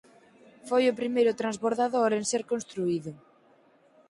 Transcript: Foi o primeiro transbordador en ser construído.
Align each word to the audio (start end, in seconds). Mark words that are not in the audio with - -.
Foi 0.69 0.83
o 0.87 0.97
primeiro 0.99 1.37
transbordador 1.41 2.09
en 2.17 2.23
ser 2.31 2.43
construído. 2.51 3.11